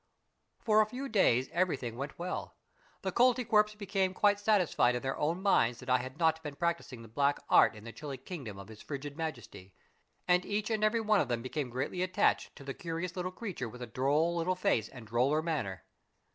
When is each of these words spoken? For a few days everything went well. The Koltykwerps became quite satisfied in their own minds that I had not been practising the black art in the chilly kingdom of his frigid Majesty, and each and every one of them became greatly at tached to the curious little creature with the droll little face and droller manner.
For 0.57 0.81
a 0.81 0.87
few 0.87 1.07
days 1.07 1.47
everything 1.51 1.95
went 1.95 2.17
well. 2.17 2.55
The 3.03 3.11
Koltykwerps 3.11 3.77
became 3.77 4.15
quite 4.15 4.39
satisfied 4.39 4.95
in 4.95 5.03
their 5.03 5.15
own 5.15 5.43
minds 5.43 5.79
that 5.79 5.91
I 5.91 5.99
had 5.99 6.17
not 6.17 6.41
been 6.41 6.55
practising 6.55 7.03
the 7.03 7.07
black 7.07 7.37
art 7.51 7.75
in 7.75 7.83
the 7.83 7.91
chilly 7.91 8.17
kingdom 8.17 8.57
of 8.57 8.67
his 8.67 8.81
frigid 8.81 9.15
Majesty, 9.15 9.75
and 10.27 10.43
each 10.43 10.71
and 10.71 10.83
every 10.83 11.01
one 11.01 11.19
of 11.21 11.27
them 11.27 11.43
became 11.43 11.69
greatly 11.69 12.01
at 12.01 12.15
tached 12.15 12.55
to 12.55 12.63
the 12.63 12.73
curious 12.73 13.15
little 13.15 13.29
creature 13.31 13.69
with 13.69 13.81
the 13.81 13.85
droll 13.85 14.35
little 14.37 14.55
face 14.55 14.89
and 14.89 15.05
droller 15.05 15.43
manner. 15.43 15.83